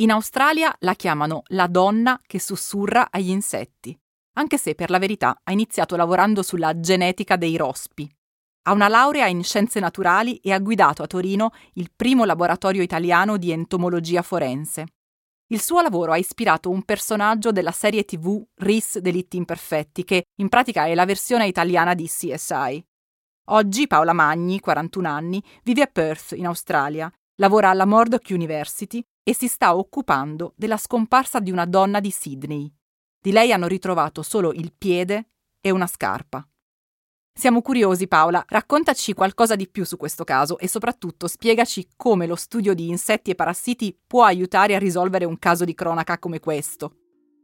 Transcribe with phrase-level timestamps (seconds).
[0.00, 3.94] In Australia la chiamano la donna che sussurra agli insetti,
[4.38, 8.10] anche se per la verità ha iniziato lavorando sulla genetica dei rospi.
[8.62, 13.36] Ha una laurea in scienze naturali e ha guidato a Torino il primo laboratorio italiano
[13.36, 14.86] di entomologia forense.
[15.48, 20.48] Il suo lavoro ha ispirato un personaggio della serie tv Rhys Delitti Imperfetti, che in
[20.48, 22.82] pratica è la versione italiana di CSI.
[23.50, 29.34] Oggi Paola Magni, 41 anni, vive a Perth, in Australia, lavora alla Murdoch University e
[29.34, 32.70] si sta occupando della scomparsa di una donna di Sydney.
[33.18, 35.30] Di lei hanno ritrovato solo il piede
[35.60, 36.46] e una scarpa.
[37.32, 42.36] Siamo curiosi, Paola, raccontaci qualcosa di più su questo caso e soprattutto spiegaci come lo
[42.36, 46.96] studio di insetti e parassiti può aiutare a risolvere un caso di cronaca come questo.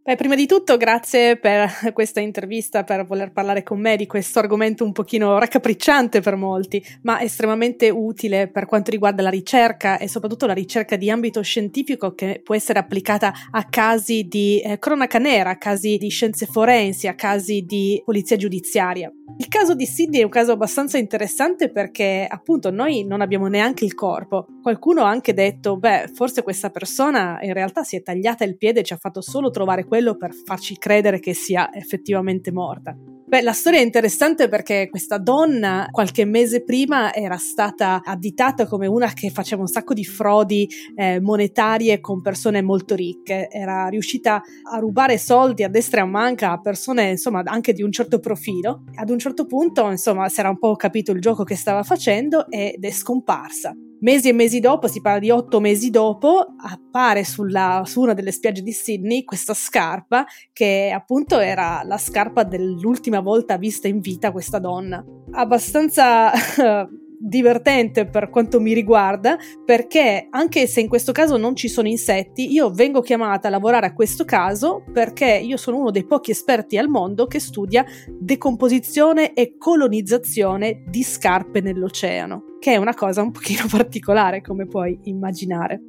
[0.06, 4.38] Beh, prima di tutto grazie per questa intervista, per voler parlare con me di questo
[4.38, 10.06] argomento un pochino raccapricciante per molti, ma estremamente utile per quanto riguarda la ricerca e
[10.06, 15.18] soprattutto la ricerca di ambito scientifico che può essere applicata a casi di eh, cronaca
[15.18, 19.10] nera, a casi di scienze forensi, a casi di polizia giudiziaria.
[19.38, 23.84] Il caso di Sidney è un caso abbastanza interessante perché appunto noi non abbiamo neanche
[23.84, 24.46] il corpo.
[24.62, 28.80] Qualcuno ha anche detto, beh, forse questa persona in realtà si è tagliata il piede
[28.80, 32.96] e ci ha fatto solo trovare quello per farci credere che sia effettivamente morta.
[33.28, 38.86] Beh, la storia è interessante perché questa donna qualche mese prima era stata additata come
[38.86, 43.48] una che faceva un sacco di frodi eh, monetarie con persone molto ricche.
[43.50, 44.40] Era riuscita
[44.70, 48.20] a rubare soldi a destra e a manca a persone, insomma, anche di un certo
[48.20, 48.84] profilo.
[48.94, 52.48] Ad un certo punto, insomma, si era un po' capito il gioco che stava facendo
[52.48, 53.74] ed è scomparsa.
[54.00, 58.30] Mesi e mesi dopo, si parla di otto mesi dopo, appare sulla, su una delle
[58.30, 64.32] spiagge di Sydney questa scarpa che appunto era la scarpa dell'ultima volta vista in vita
[64.32, 65.02] questa donna.
[65.32, 66.30] Abbastanza
[67.18, 72.52] divertente per quanto mi riguarda perché anche se in questo caso non ci sono insetti
[72.52, 76.76] io vengo chiamata a lavorare a questo caso perché io sono uno dei pochi esperti
[76.78, 83.32] al mondo che studia decomposizione e colonizzazione di scarpe nell'oceano che è una cosa un
[83.32, 85.80] pochino particolare come puoi immaginare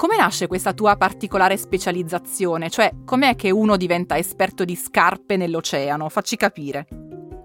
[0.00, 2.70] come nasce questa tua particolare specializzazione?
[2.70, 6.08] Cioè, com'è che uno diventa esperto di scarpe nell'oceano?
[6.08, 6.86] Facci capire.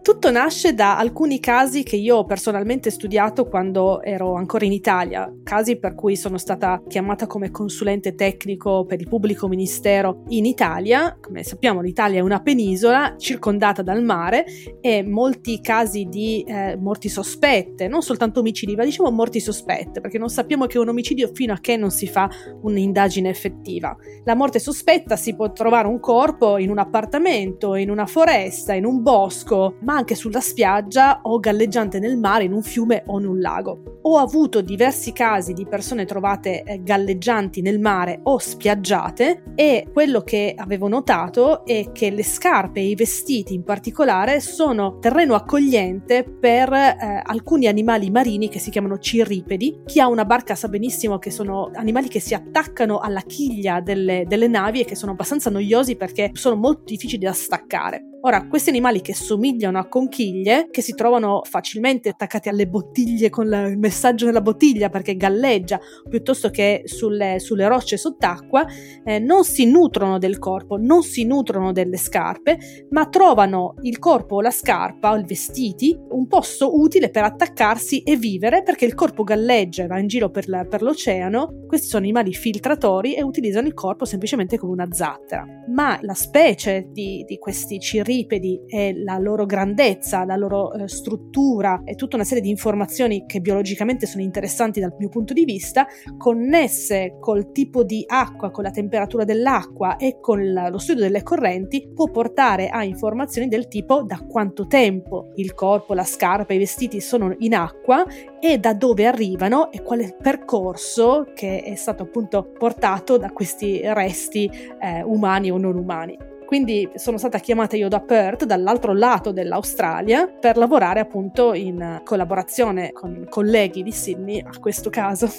[0.05, 5.33] Tutto nasce da alcuni casi che io ho personalmente studiato quando ero ancora in Italia,
[5.41, 11.17] casi per cui sono stata chiamata come consulente tecnico per il pubblico ministero in Italia.
[11.19, 14.45] Come sappiamo l'Italia è una penisola circondata dal mare
[14.79, 20.19] e molti casi di eh, morti sospette, non soltanto omicidi, ma diciamo morti sospette, perché
[20.19, 22.29] non sappiamo che è un omicidio fino a che non si fa
[22.61, 23.97] un'indagine effettiva.
[24.23, 28.85] La morte sospetta si può trovare un corpo in un appartamento, in una foresta, in
[28.85, 33.25] un bosco, ma anche sulla spiaggia o galleggiante nel mare, in un fiume o in
[33.25, 33.99] un lago.
[34.03, 40.21] Ho avuto diversi casi di persone trovate eh, galleggianti nel mare o spiaggiate e quello
[40.21, 46.23] che avevo notato è che le scarpe e i vestiti in particolare sono terreno accogliente
[46.23, 49.81] per eh, alcuni animali marini che si chiamano cirripedi.
[49.85, 54.25] Chi ha una barca sa benissimo che sono animali che si attaccano alla chiglia delle,
[54.27, 58.09] delle navi e che sono abbastanza noiosi perché sono molto difficili da staccare.
[58.25, 63.47] Ora, questi animali che somigliano a conchiglie, che si trovano facilmente attaccati alle bottiglie con
[63.47, 68.65] la, il messaggio nella bottiglia perché galleggia, piuttosto che sulle, sulle rocce sott'acqua,
[69.03, 74.37] eh, non si nutrono del corpo, non si nutrono delle scarpe, ma trovano il corpo
[74.37, 78.95] o la scarpa o i vestiti un posto utile per attaccarsi e vivere perché il
[78.95, 81.65] corpo galleggia e va in giro per, la, per l'oceano.
[81.67, 85.45] Questi sono animali filtratori e utilizzano il corpo semplicemente come una zattera.
[85.67, 90.87] Ma la specie di, di questi cirri quadripedi e la loro grandezza, la loro eh,
[90.87, 95.43] struttura e tutta una serie di informazioni che biologicamente sono interessanti dal mio punto di
[95.43, 95.85] vista,
[96.17, 101.23] connesse col tipo di acqua, con la temperatura dell'acqua e con la, lo studio delle
[101.23, 106.57] correnti, può portare a informazioni del tipo da quanto tempo il corpo, la scarpa, i
[106.57, 108.05] vestiti sono in acqua
[108.39, 113.31] e da dove arrivano e qual è il percorso che è stato appunto portato da
[113.31, 116.34] questi resti eh, umani o non umani.
[116.45, 122.91] Quindi sono stata chiamata io da Perth, dall'altro lato dell'Australia, per lavorare appunto in collaborazione
[122.91, 125.29] con colleghi di Sydney a questo caso.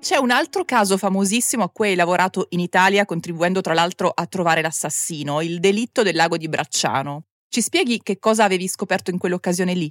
[0.00, 4.26] C'è un altro caso famosissimo a cui hai lavorato in Italia, contribuendo tra l'altro a
[4.26, 7.22] trovare l'assassino, il delitto del lago di Bracciano.
[7.48, 9.90] Ci spieghi che cosa avevi scoperto in quell'occasione lì?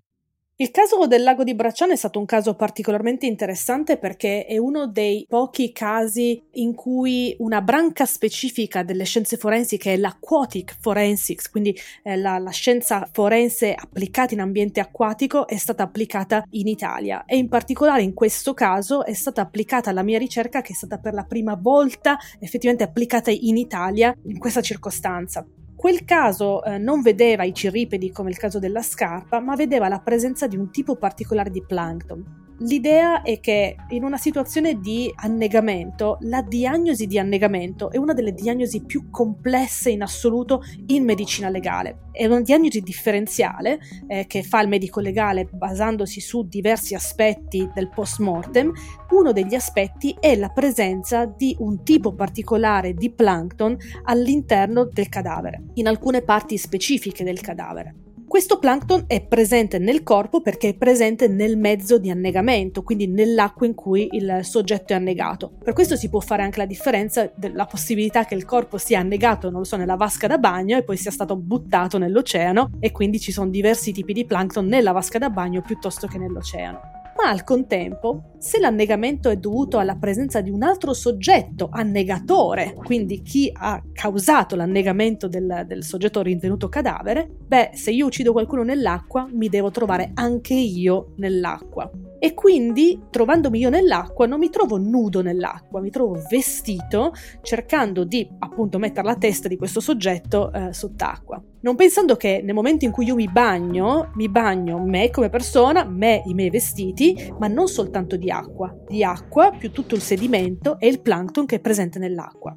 [0.55, 4.85] Il caso del lago di Bracciano è stato un caso particolarmente interessante perché è uno
[4.85, 11.49] dei pochi casi in cui una branca specifica delle scienze forensi, che è l'aquatic forensics,
[11.49, 17.25] quindi eh, la, la, scienza forense applicata in ambiente acquatico, è stata applicata in Italia.
[17.25, 20.99] E in particolare in questo caso è stata applicata la mia ricerca, che è stata
[20.99, 25.43] per la prima volta effettivamente applicata in Italia in questa circostanza.
[25.83, 29.99] Quel caso eh, non vedeva i cirripedi come il caso della scarpa, ma vedeva la
[29.99, 32.42] presenza di un tipo particolare di plankton.
[32.59, 38.33] L'idea è che in una situazione di annegamento, la diagnosi di annegamento è una delle
[38.33, 42.03] diagnosi più complesse in assoluto in medicina legale.
[42.11, 47.89] È una diagnosi differenziale eh, che fa il medico legale basandosi su diversi aspetti del
[47.89, 48.71] post mortem.
[49.09, 55.63] Uno degli aspetti è la presenza di un tipo particolare di plankton all'interno del cadavere,
[55.73, 57.95] in alcune parti specifiche del cadavere.
[58.33, 63.67] Questo plankton è presente nel corpo perché è presente nel mezzo di annegamento, quindi nell'acqua
[63.67, 65.51] in cui il soggetto è annegato.
[65.63, 69.51] Per questo si può fare anche la differenza della possibilità che il corpo sia annegato,
[69.51, 73.19] non lo so, nella vasca da bagno e poi sia stato buttato nell'oceano e quindi
[73.19, 77.43] ci sono diversi tipi di plankton nella vasca da bagno piuttosto che nell'oceano ma al
[77.43, 83.81] contempo, se l'annegamento è dovuto alla presenza di un altro soggetto annegatore, quindi chi ha
[83.91, 89.71] causato l'annegamento del, del soggetto rinvenuto cadavere, beh, se io uccido qualcuno nell'acqua, mi devo
[89.71, 91.89] trovare anche io nell'acqua.
[92.19, 97.11] E quindi, trovandomi io nell'acqua, non mi trovo nudo nell'acqua, mi trovo vestito
[97.41, 101.41] cercando di appunto mettere la testa di questo soggetto eh, sott'acqua.
[101.63, 105.85] Non pensando che nel momento in cui io mi bagno, mi bagno me come persona,
[105.85, 110.77] me, i miei vestiti, ma non soltanto di acqua, di acqua più tutto il sedimento
[110.77, 112.53] e il plankton che è presente nell'acqua.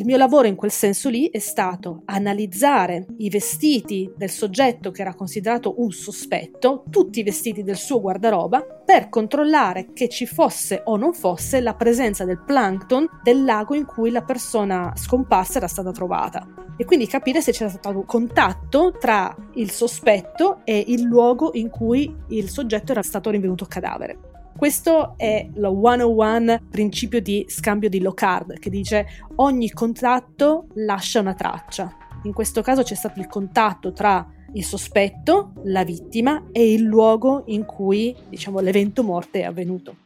[0.00, 5.02] Il mio lavoro in quel senso lì è stato analizzare i vestiti del soggetto che
[5.02, 10.80] era considerato un sospetto, tutti i vestiti del suo guardaroba, per controllare che ci fosse
[10.86, 15.68] o non fosse la presenza del plankton del lago in cui la persona scomparsa era
[15.68, 16.48] stata trovata.
[16.78, 22.10] E quindi capire se c'era stato contatto tra il sospetto e il luogo in cui
[22.28, 24.29] il soggetto era stato rinvenuto cadavere.
[24.60, 31.32] Questo è lo 101 principio di scambio di Locard che dice ogni contatto lascia una
[31.32, 31.96] traccia.
[32.24, 37.44] In questo caso c'è stato il contatto tra il sospetto, la vittima e il luogo
[37.46, 39.96] in cui diciamo, l'evento morte è avvenuto.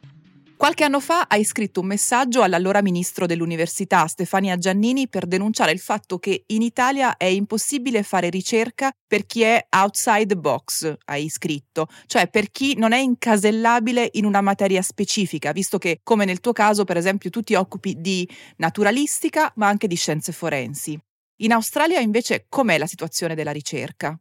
[0.64, 5.78] Qualche anno fa hai scritto un messaggio all'allora ministro dell'Università Stefania Giannini per denunciare il
[5.78, 11.28] fatto che in Italia è impossibile fare ricerca per chi è outside the box, hai
[11.28, 16.40] scritto, cioè per chi non è incasellabile in una materia specifica, visto che, come nel
[16.40, 18.26] tuo caso, per esempio, tu ti occupi di
[18.56, 20.98] naturalistica ma anche di scienze forensi.
[21.42, 24.18] In Australia invece com'è la situazione della ricerca?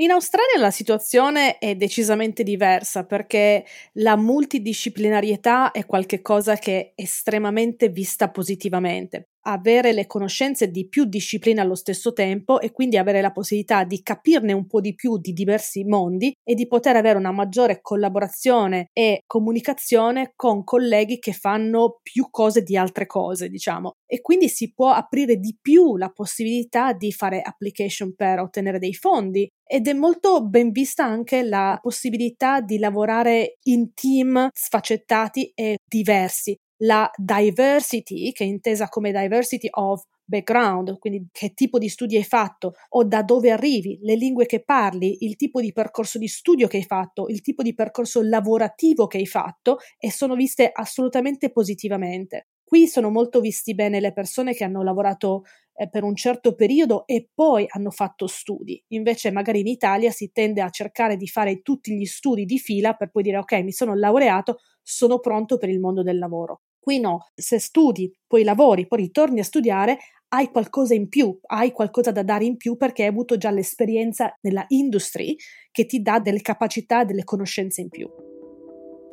[0.00, 3.64] In Australia la situazione è decisamente diversa perché
[3.94, 11.60] la multidisciplinarietà è qualcosa che è estremamente vista positivamente avere le conoscenze di più discipline
[11.60, 15.32] allo stesso tempo e quindi avere la possibilità di capirne un po' di più di
[15.32, 21.98] diversi mondi e di poter avere una maggiore collaborazione e comunicazione con colleghi che fanno
[22.02, 23.92] più cose di altre cose, diciamo.
[24.06, 28.94] E quindi si può aprire di più la possibilità di fare application per ottenere dei
[28.94, 35.76] fondi ed è molto ben vista anche la possibilità di lavorare in team sfaccettati e
[35.86, 42.16] diversi la diversity, che è intesa come diversity of background, quindi che tipo di studi
[42.16, 46.28] hai fatto o da dove arrivi, le lingue che parli, il tipo di percorso di
[46.28, 50.70] studio che hai fatto, il tipo di percorso lavorativo che hai fatto e sono viste
[50.72, 52.48] assolutamente positivamente.
[52.62, 55.44] Qui sono molto visti bene le persone che hanno lavorato
[55.74, 58.82] eh, per un certo periodo e poi hanno fatto studi.
[58.88, 62.92] Invece magari in Italia si tende a cercare di fare tutti gli studi di fila
[62.94, 66.60] per poi dire ok, mi sono laureato, sono pronto per il mondo del lavoro.
[66.88, 71.70] Qui no, se studi, poi lavori, poi ritorni a studiare, hai qualcosa in più, hai
[71.70, 75.36] qualcosa da dare in più perché hai avuto già l'esperienza nella industry
[75.70, 78.08] che ti dà delle capacità, delle conoscenze in più.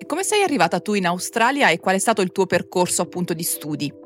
[0.06, 3.44] Come sei arrivata tu in Australia e qual è stato il tuo percorso appunto di
[3.44, 4.05] studi?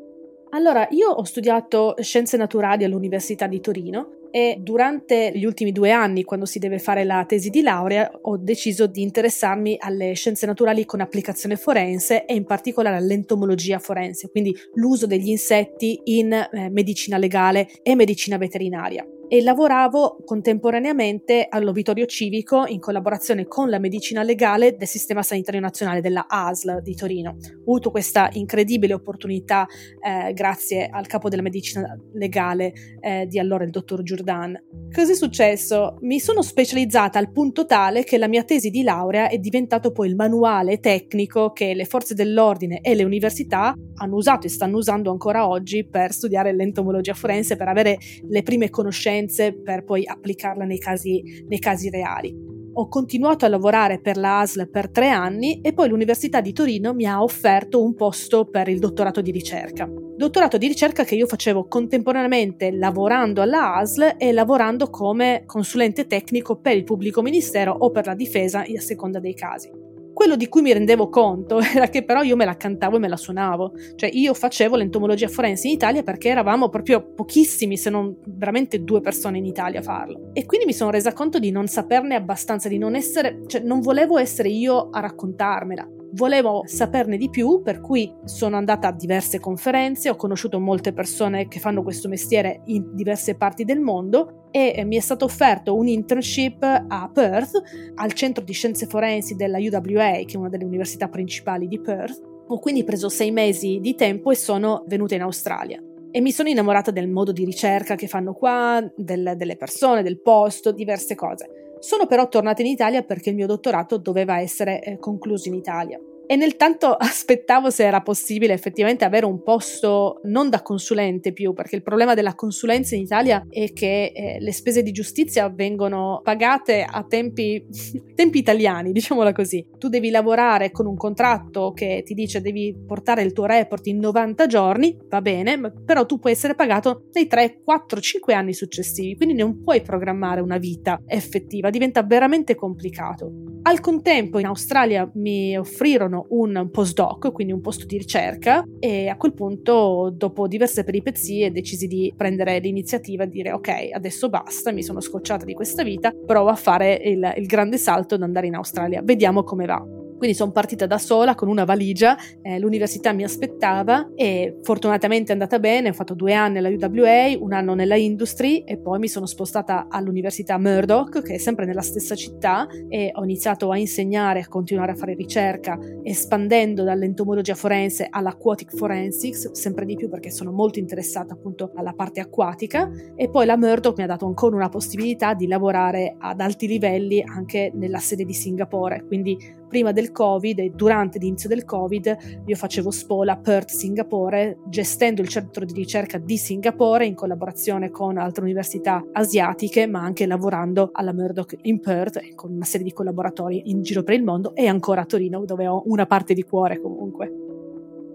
[0.51, 6.23] Allora, io ho studiato scienze naturali all'Università di Torino e durante gli ultimi due anni,
[6.23, 10.85] quando si deve fare la tesi di laurea, ho deciso di interessarmi alle scienze naturali
[10.85, 17.17] con applicazione forense e in particolare all'entomologia forense, quindi l'uso degli insetti in eh, medicina
[17.17, 19.05] legale e medicina veterinaria.
[19.31, 26.01] E lavoravo contemporaneamente all'obitorio civico in collaborazione con la medicina legale del Sistema Sanitario Nazionale
[26.01, 27.37] della ASL di Torino.
[27.65, 29.67] Ho avuto questa incredibile opportunità
[30.01, 34.59] eh, grazie al capo della medicina legale eh, di allora, il dottor Giordán.
[34.91, 35.97] Cos'è successo?
[36.01, 40.07] Mi sono specializzata al punto tale che la mia tesi di laurea è diventato poi
[40.07, 45.11] il manuale tecnico che le forze dell'ordine e le università hanno usato e stanno usando
[45.11, 50.63] ancora oggi per studiare l'entomologia forense, per avere le prime conoscenze conoscenze per poi applicarla
[50.63, 52.47] nei casi, nei casi reali.
[52.71, 56.93] Ho continuato a lavorare per la ASL per tre anni e poi l'Università di Torino
[56.93, 59.89] mi ha offerto un posto per il dottorato di ricerca.
[60.15, 66.59] Dottorato di ricerca che io facevo contemporaneamente lavorando alla ASL e lavorando come consulente tecnico
[66.59, 69.78] per il pubblico ministero o per la difesa a seconda dei casi.
[70.19, 73.07] Quello di cui mi rendevo conto era che però io me la cantavo e me
[73.07, 78.17] la suonavo, cioè io facevo l'entomologia forense in Italia perché eravamo proprio pochissimi, se non
[78.25, 80.31] veramente due persone in Italia a farlo.
[80.33, 83.79] E quindi mi sono resa conto di non saperne abbastanza, di non essere, cioè non
[83.79, 85.87] volevo essere io a raccontarmela.
[86.13, 91.47] Volevo saperne di più, per cui sono andata a diverse conferenze, ho conosciuto molte persone
[91.47, 95.87] che fanno questo mestiere in diverse parti del mondo e mi è stato offerto un
[95.87, 97.61] internship a Perth,
[97.95, 102.21] al centro di scienze forensi della UWA, che è una delle università principali di Perth.
[102.47, 105.79] Ho quindi preso sei mesi di tempo e sono venuta in Australia.
[106.09, 110.19] E mi sono innamorata del modo di ricerca che fanno qua, del, delle persone, del
[110.19, 111.68] posto, diverse cose.
[111.79, 115.99] Sono però tornata in Italia perché il mio dottorato doveva essere eh, concluso in Italia
[116.31, 121.53] e nel tanto aspettavo se era possibile effettivamente avere un posto non da consulente più,
[121.53, 126.21] perché il problema della consulenza in Italia è che eh, le spese di giustizia vengono
[126.23, 127.65] pagate a tempi,
[128.13, 129.65] tempi italiani, diciamola così.
[129.79, 133.97] Tu devi lavorare con un contratto che ti dice devi portare il tuo report in
[133.97, 139.15] 90 giorni, va bene, però tu puoi essere pagato nei 3, 4, 5 anni successivi,
[139.15, 143.31] quindi non puoi programmare una vita effettiva, diventa veramente complicato.
[143.63, 149.17] Al contempo in Australia mi offrirono un postdoc, quindi un posto di ricerca, e a
[149.17, 154.83] quel punto, dopo diverse peripezie, decisi di prendere l'iniziativa e dire ok, adesso basta, mi
[154.83, 158.55] sono scocciata di questa vita, provo a fare il, il grande salto ad andare in
[158.55, 159.98] Australia, vediamo come va.
[160.19, 165.31] Quindi sono partita da sola con una valigia, eh, l'università mi aspettava e fortunatamente è
[165.31, 169.07] andata bene, ho fatto due anni alla UWA, un anno nella Industry e poi mi
[169.07, 174.41] sono spostata all'università Murdoch che è sempre nella stessa città e ho iniziato a insegnare,
[174.41, 180.51] a continuare a fare ricerca espandendo dall'entomologia forense all'aquatic forensics, sempre di più perché sono
[180.51, 184.67] molto interessata appunto alla parte acquatica e poi la Murdoch mi ha dato ancora una
[184.67, 190.59] possibilità di lavorare ad alti livelli anche nella sede di Singapore, quindi prima del Covid
[190.59, 195.71] e durante l'inizio del Covid io facevo spola a Perth, Singapore, gestendo il centro di
[195.71, 201.79] ricerca di Singapore in collaborazione con altre università asiatiche, ma anche lavorando alla Murdoch in
[201.79, 205.45] Perth con una serie di collaboratori in giro per il mondo e ancora a Torino
[205.45, 207.31] dove ho una parte di cuore comunque.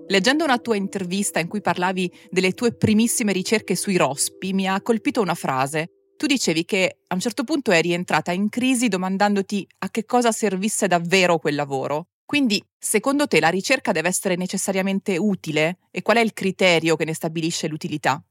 [0.06, 4.82] Leggendo una tua intervista in cui parlavi delle tue primissime ricerche sui rospi, mi ha
[4.82, 5.88] colpito una frase.
[6.16, 10.30] Tu dicevi che a un certo punto eri entrata in crisi domandandoti a che cosa
[10.33, 12.09] servisse davvero quel lavoro.
[12.25, 15.78] Quindi, secondo te, la ricerca deve essere necessariamente utile?
[15.90, 18.23] E qual è il criterio che ne stabilisce l'utilità?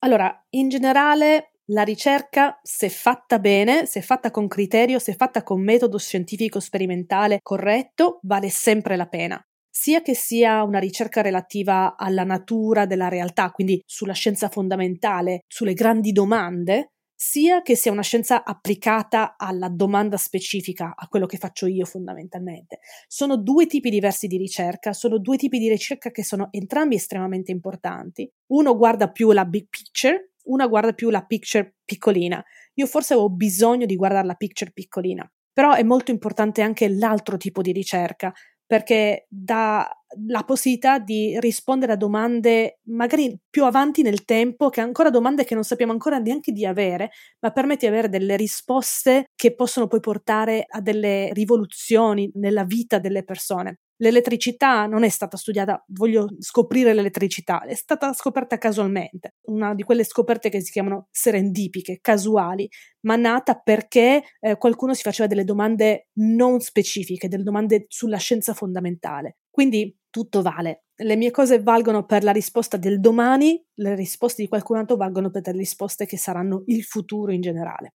[0.00, 5.62] Allora, in generale, la ricerca, se fatta bene, se fatta con criterio, se fatta con
[5.62, 9.40] metodo scientifico sperimentale corretto, vale sempre la pena.
[9.68, 15.74] Sia che sia una ricerca relativa alla natura della realtà, quindi sulla scienza fondamentale, sulle
[15.74, 21.66] grandi domande, sia che sia una scienza applicata alla domanda specifica, a quello che faccio
[21.66, 22.80] io fondamentalmente.
[23.08, 27.50] Sono due tipi diversi di ricerca, sono due tipi di ricerca che sono entrambi estremamente
[27.50, 28.30] importanti.
[28.48, 32.44] Uno guarda più la big picture, una guarda più la picture piccolina.
[32.74, 37.38] Io forse ho bisogno di guardare la picture piccolina, però è molto importante anche l'altro
[37.38, 38.30] tipo di ricerca,
[38.66, 39.88] perché dà
[40.28, 45.54] la possibilità di rispondere a domande magari più avanti nel tempo, che ancora domande che
[45.54, 50.00] non sappiamo ancora neanche di avere, ma permette di avere delle risposte che possono poi
[50.00, 53.78] portare a delle rivoluzioni nella vita delle persone.
[53.98, 60.04] L'elettricità non è stata studiata, voglio scoprire l'elettricità, è stata scoperta casualmente, una di quelle
[60.04, 62.68] scoperte che si chiamano serendipiche, casuali,
[63.06, 68.52] ma nata perché eh, qualcuno si faceva delle domande non specifiche, delle domande sulla scienza
[68.52, 69.38] fondamentale.
[69.50, 70.84] Quindi tutto vale.
[70.96, 75.30] Le mie cose valgono per la risposta del domani, le risposte di qualcun altro valgono
[75.30, 77.94] per le risposte che saranno il futuro in generale.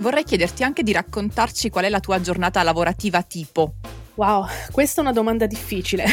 [0.00, 3.74] Vorrei chiederti anche di raccontarci qual è la tua giornata lavorativa tipo.
[4.16, 6.04] Wow, questa è una domanda difficile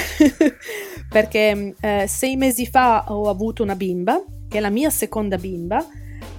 [1.10, 5.86] perché eh, sei mesi fa ho avuto una bimba, che è la mia seconda bimba.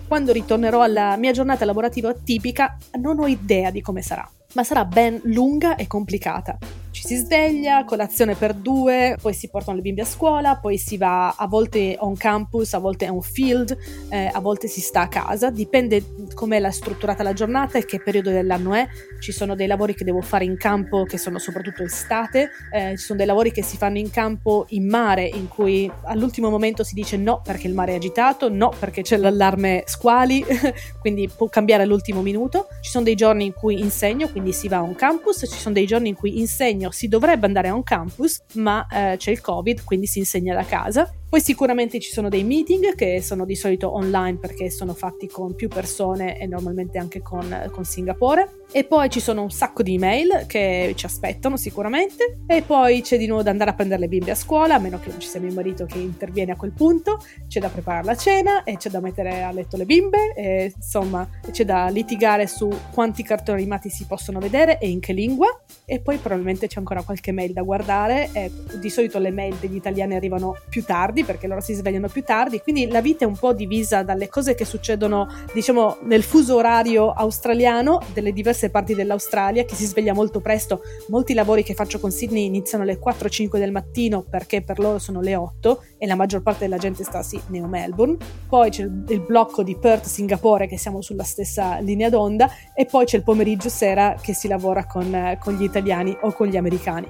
[0.06, 4.84] quando ritornerò alla mia giornata lavorativa tipica non ho idea di come sarà, ma sarà
[4.84, 6.58] ben lunga e complicata
[7.04, 10.96] ci si sveglia, colazione per due, poi si portano le bimbe a scuola, poi si
[10.96, 13.76] va a volte on campus, a volte un field,
[14.08, 18.00] eh, a volte si sta a casa, dipende com'è la strutturata la giornata e che
[18.00, 18.88] periodo dell'anno è.
[19.20, 23.04] Ci sono dei lavori che devo fare in campo che sono soprattutto estate, eh, ci
[23.04, 26.94] sono dei lavori che si fanno in campo in mare in cui all'ultimo momento si
[26.94, 30.42] dice no perché il mare è agitato, no perché c'è l'allarme squali,
[31.00, 32.68] quindi può cambiare all'ultimo minuto.
[32.80, 35.74] Ci sono dei giorni in cui insegno, quindi si va a un campus, ci sono
[35.74, 39.40] dei giorni in cui insegno si dovrebbe andare a un campus, ma eh, c'è il
[39.40, 41.12] Covid, quindi si insegna da casa.
[41.34, 45.56] Poi sicuramente ci sono dei meeting che sono di solito online perché sono fatti con
[45.56, 48.60] più persone e normalmente anche con, con Singapore.
[48.70, 52.38] E poi ci sono un sacco di email che ci aspettano sicuramente.
[52.46, 55.00] E poi c'è di nuovo da andare a prendere le bimbe a scuola, a meno
[55.00, 57.20] che non ci sia mio marito che interviene a quel punto.
[57.48, 60.34] C'è da preparare la cena e c'è da mettere a letto le bimbe.
[60.34, 65.12] E, insomma, c'è da litigare su quanti cartoni animati si possono vedere e in che
[65.12, 65.48] lingua.
[65.84, 68.30] E poi probabilmente c'è ancora qualche mail da guardare.
[68.32, 72.22] E di solito le mail degli italiani arrivano più tardi perché loro si svegliano più
[72.22, 76.56] tardi, quindi la vita è un po' divisa dalle cose che succedono, diciamo, nel fuso
[76.56, 80.82] orario australiano delle diverse parti dell'Australia, che si sveglia molto presto.
[81.08, 85.20] Molti lavori che faccio con Sydney iniziano alle 4-5 del mattino perché per loro sono
[85.20, 88.16] le 8 e la maggior parte della gente sta a Sydney o Melbourne.
[88.48, 92.86] Poi c'è il, il blocco di Perth, Singapore, che siamo sulla stessa linea d'onda e
[92.86, 96.56] poi c'è il pomeriggio sera che si lavora con, con gli italiani o con gli
[96.56, 97.08] americani.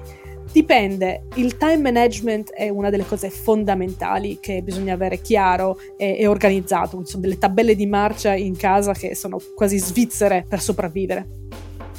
[0.51, 6.27] Dipende, il time management è una delle cose fondamentali che bisogna avere chiaro e, e
[6.27, 11.27] organizzato, sono delle tabelle di marcia in casa che sono quasi svizzere per sopravvivere.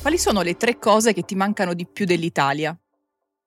[0.00, 2.76] Quali sono le tre cose che ti mancano di più dell'Italia?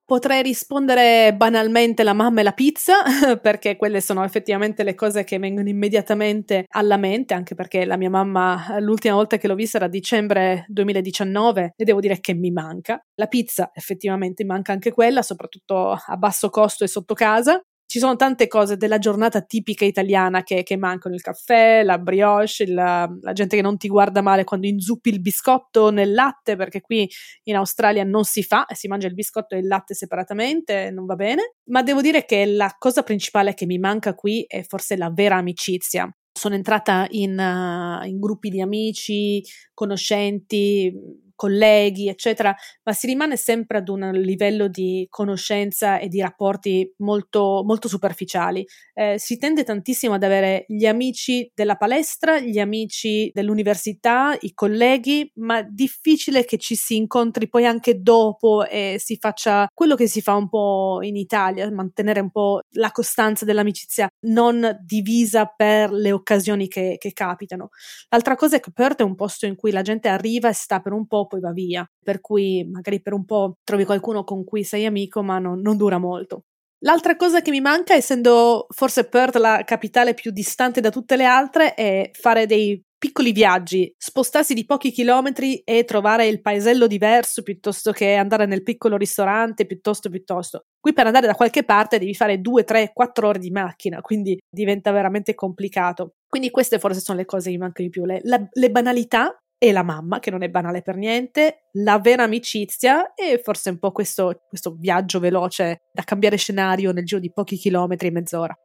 [0.10, 3.04] Potrei rispondere banalmente la mamma e la pizza,
[3.40, 8.10] perché quelle sono effettivamente le cose che vengono immediatamente alla mente, anche perché la mia
[8.10, 13.00] mamma l'ultima volta che l'ho vista era dicembre 2019 e devo dire che mi manca.
[13.14, 18.16] La pizza effettivamente manca anche quella, soprattutto a basso costo e sotto casa ci sono
[18.16, 23.34] tante cose della giornata tipica italiana che, che mancano, il caffè, la brioche, la, la,
[23.34, 27.10] gente che non ti guarda male quando inzuppi il biscotto nel latte, perché qui
[27.46, 31.16] in Australia non si fa, si mangia il biscotto e il latte separatamente, non va
[31.16, 31.56] bene.
[31.72, 35.38] Ma devo dire che la cosa principale che mi manca qui è forse la vera
[35.38, 36.08] amicizia.
[36.32, 39.42] Sono entrata in, uh, in gruppi di amici,
[39.74, 40.94] conoscenti,
[41.40, 47.64] colleghi, eccetera, ma si rimane sempre ad un livello di conoscenza e di rapporti molto,
[47.66, 48.68] molto superficiali.
[48.94, 55.32] Eh, si tende tantissimo ad avere gli amici della palestra, gli amici dell'università, i colleghi,
[55.36, 60.22] ma difficile che ci si incontri poi anche dopo e si faccia quello che si
[60.22, 66.12] fa un po' in Italia, mantenere un po' la costanza dell'amicizia non divisa per le
[66.12, 67.70] occasioni che, che capitano.
[68.10, 70.82] L'altra cosa è che Perth è un posto in cui la gente arriva e sta
[70.82, 74.44] per un po' poi va via, per cui magari per un po' trovi qualcuno con
[74.44, 76.44] cui sei amico, ma non, non dura molto.
[76.80, 81.26] L'altra cosa che mi manca, essendo forse Perth la capitale più distante da tutte le
[81.26, 87.44] altre, è fare dei piccoli viaggi, spostarsi di pochi chilometri e trovare il paesello diverso
[87.44, 90.66] piuttosto che andare nel piccolo ristorante, piuttosto piuttosto.
[90.80, 94.38] Qui per andare da qualche parte devi fare 2, 3, 4 ore di macchina, quindi
[94.50, 96.16] diventa veramente complicato.
[96.28, 99.38] Quindi queste forse sono le cose che mi mancano di più, le, la, le banalità
[99.62, 103.78] e la mamma, che non è banale per niente, la vera amicizia e forse un
[103.78, 108.58] po' questo, questo viaggio veloce da cambiare scenario nel giro di pochi chilometri e mezz'ora.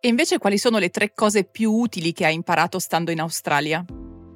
[0.00, 3.84] E invece quali sono le tre cose più utili che hai imparato stando in Australia?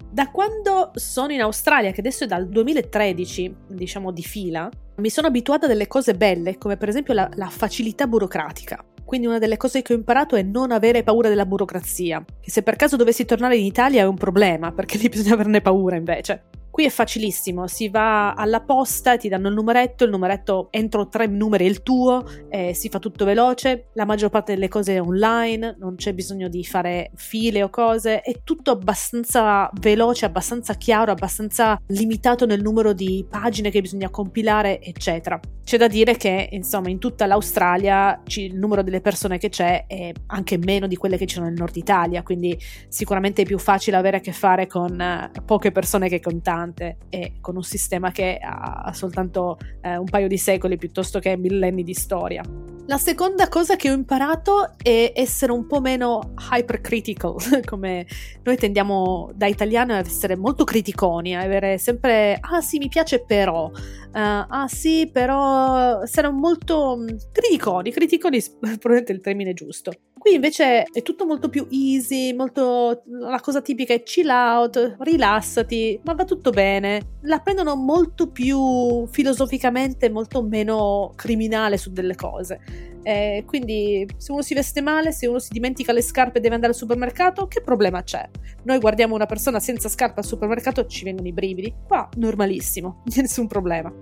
[0.09, 5.27] Da quando sono in Australia, che adesso è dal 2013, diciamo di fila, mi sono
[5.27, 8.83] abituata a delle cose belle, come per esempio la, la facilità burocratica.
[9.07, 12.65] Quindi una delle cose che ho imparato è non avere paura della burocrazia, che se
[12.65, 16.43] per caso dovessi tornare in Italia è un problema, perché lì bisogna averne paura invece.
[16.77, 21.27] Qui è facilissimo, si va alla posta, ti danno il numeretto, il numeretto entro tre
[21.27, 25.01] numeri è il tuo, eh, si fa tutto veloce, la maggior parte delle cose è
[25.01, 31.13] online, non c'è bisogno di fare file o cose, è tutto abbastanza veloce, abbastanza chiaro,
[31.13, 35.41] abbastanza limitato nel numero di pagine che bisogna compilare, eccetera.
[35.65, 40.13] C'è da dire che, insomma, in tutta l'Australia il numero delle persone che c'è è
[40.27, 43.97] anche meno di quelle che ci sono nel nord Italia, quindi sicuramente è più facile
[43.97, 47.63] avere a che fare con eh, poche persone che con tante importante e con un
[47.63, 52.43] sistema che ha soltanto eh, un paio di secoli piuttosto che millenni di storia.
[52.89, 57.35] La seconda cosa che ho imparato è essere un po' meno hypercritical,
[57.67, 58.07] come
[58.45, 63.25] noi tendiamo da italiano ad essere molto criticoni, a avere sempre ah sì mi piace
[63.25, 63.73] però, uh,
[64.13, 69.91] ah sì però essere molto mm, criticoni, criticoni probabilmente il termine giusto.
[70.17, 76.01] Qui invece è tutto molto più easy, molto la cosa tipica è chill out, rilassati,
[76.05, 77.15] ma va tutto bene.
[77.23, 82.59] La prendono molto più filosoficamente, molto meno criminale su delle cose.
[83.03, 86.55] Eh, quindi se uno si veste male, se uno si dimentica le scarpe e deve
[86.55, 88.29] andare al supermercato, che problema c'è?
[88.65, 91.73] Noi guardiamo una persona senza scarpe al supermercato, ci vengono i brividi.
[91.87, 93.93] Qua normalissimo, nessun problema.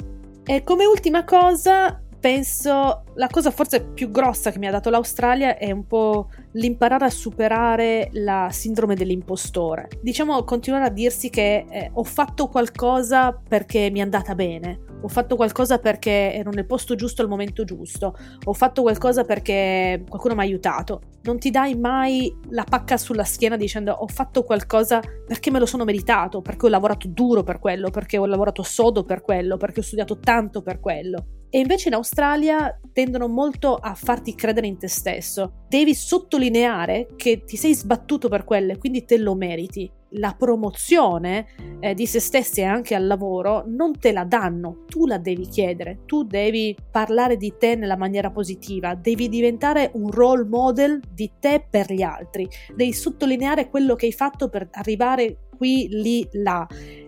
[0.46, 5.58] E come ultima cosa, penso la cosa forse più grossa che mi ha dato l'Australia
[5.58, 9.88] è un po' l'imparare a superare la sindrome dell'impostore.
[10.00, 15.08] Diciamo continuare a dirsi che eh, ho fatto qualcosa perché mi è andata bene, ho
[15.08, 20.32] fatto qualcosa perché ero nel posto giusto al momento giusto, ho fatto qualcosa perché qualcuno
[20.32, 21.02] mi ha aiutato.
[21.24, 25.66] Non ti dai mai la pacca sulla schiena dicendo ho fatto qualcosa perché me lo
[25.66, 29.80] sono meritato, perché ho lavorato duro per quello, perché ho lavorato sodo per quello, perché
[29.80, 31.26] ho studiato tanto per quello.
[31.54, 35.66] E invece in Australia tendono molto a farti credere in te stesso.
[35.68, 39.88] Devi sottolineare che ti sei sbattuto per quelle, quindi te lo meriti.
[40.16, 41.46] La promozione
[41.78, 45.46] eh, di se stessi e anche al lavoro non te la danno, tu la devi
[45.46, 51.34] chiedere, tu devi parlare di te nella maniera positiva, devi diventare un role model di
[51.38, 56.66] te per gli altri, devi sottolineare quello che hai fatto per arrivare qui, lì, là.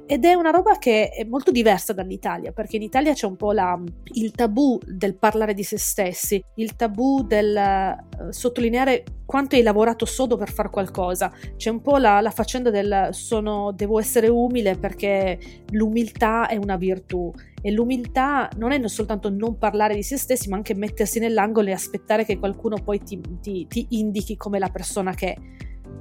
[0.08, 3.50] Ed è una roba che è molto diversa dall'Italia, perché in Italia c'è un po'
[3.50, 3.76] la,
[4.12, 10.06] il tabù del parlare di se stessi, il tabù del uh, sottolineare quanto hai lavorato
[10.06, 11.32] sodo per fare qualcosa.
[11.56, 15.40] C'è un po' la, la faccenda del sono, devo essere umile perché
[15.72, 17.32] l'umiltà è una virtù.
[17.60, 21.72] E l'umiltà non è soltanto non parlare di se stessi, ma anche mettersi nell'angolo e
[21.72, 25.36] aspettare che qualcuno poi ti, ti, ti indichi come la persona che è.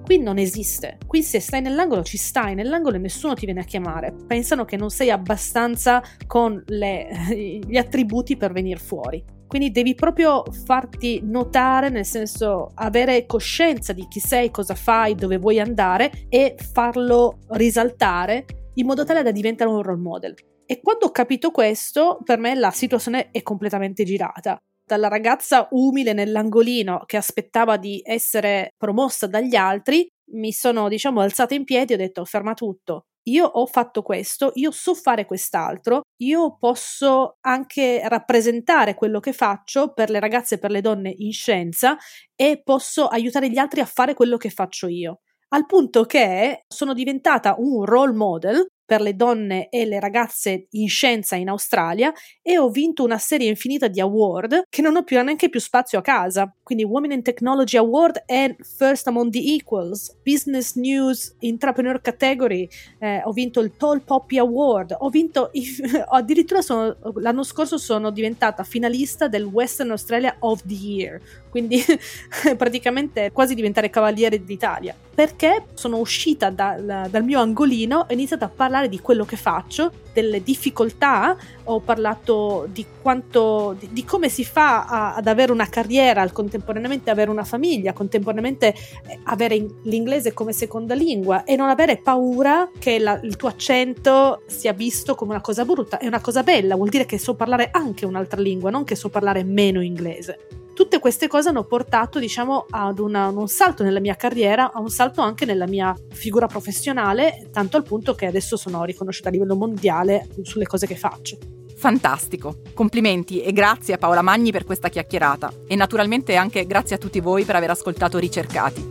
[0.04, 0.98] Qui non esiste.
[1.06, 4.14] Qui se stai nell'angolo ci stai nell'angolo e nessuno ti viene a chiamare.
[4.28, 7.08] Pensano che non sei abbastanza con le,
[7.66, 9.24] gli attributi per venire fuori.
[9.48, 15.38] Quindi devi proprio farti notare, nel senso avere coscienza di chi sei, cosa fai, dove
[15.38, 20.34] vuoi andare e farlo risaltare in modo tale da diventare un role model.
[20.66, 26.14] E quando ho capito questo, per me la situazione è completamente girata dalla ragazza umile
[26.14, 31.96] nell'angolino che aspettava di essere promossa dagli altri, mi sono, diciamo, alzata in piedi e
[31.96, 33.06] ho detto ferma tutto.
[33.28, 39.94] Io ho fatto questo, io so fare quest'altro, io posso anche rappresentare quello che faccio
[39.94, 41.98] per le ragazze e per le donne in scienza
[42.36, 45.22] e posso aiutare gli altri a fare quello che faccio io.
[45.50, 50.88] Al punto che sono diventata un role model per le donne e le ragazze in
[50.88, 55.22] scienza in Australia e ho vinto una serie infinita di award che non ho più
[55.22, 56.54] neanche più spazio a casa.
[56.62, 62.68] Quindi Women in Technology Award e First Among the Equals, Business News Entrepreneur Category,
[63.00, 65.52] eh, ho vinto il Tall Poppy Award, ho vinto
[66.10, 71.22] addirittura sono, l'anno scorso sono diventata finalista del Western Australia of the Year,
[71.56, 71.82] quindi
[72.58, 74.96] praticamente quasi diventare cavaliere d'Italia.
[75.16, 79.36] Perché sono uscita dal, dal mio angolino ho iniziato a parlare parlare di quello che
[79.36, 85.52] faccio, delle difficoltà, ho parlato di quanto, di, di come si fa a, ad avere
[85.52, 88.74] una carriera, al contemporaneamente avere una famiglia, contemporaneamente
[89.08, 93.50] eh, avere in, l'inglese come seconda lingua e non avere paura che la, il tuo
[93.50, 97.36] accento sia visto come una cosa brutta, è una cosa bella, vuol dire che so
[97.36, 100.65] parlare anche un'altra lingua, non che so parlare meno inglese.
[100.76, 104.90] Tutte queste cose hanno portato, diciamo, ad una, un salto nella mia carriera, a un
[104.90, 109.56] salto anche nella mia figura professionale, tanto al punto che adesso sono riconosciuta a livello
[109.56, 111.38] mondiale sulle cose che faccio.
[111.78, 112.58] Fantastico!
[112.74, 117.22] Complimenti e grazie a Paola Magni per questa chiacchierata e naturalmente anche grazie a tutti
[117.22, 118.90] voi per aver ascoltato Ricercati.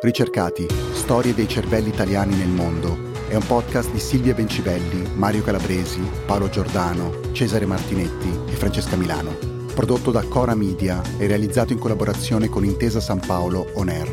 [0.00, 6.02] Ricercati, storie dei cervelli italiani nel mondo è un podcast di Silvia Bencivelli, Mario Calabresi,
[6.26, 9.34] Paolo Giordano, Cesare Martinetti e Francesca Milano.
[9.74, 14.12] Prodotto da Cora Media e realizzato in collaborazione con Intesa San Paolo On Air.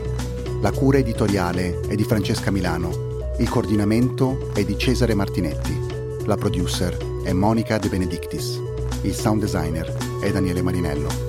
[0.62, 3.18] La cura editoriale è di Francesca Milano.
[3.40, 5.78] Il coordinamento è di Cesare Martinetti.
[6.24, 8.58] La producer è Monica De Benedictis.
[9.02, 11.29] Il sound designer è Daniele Marinello.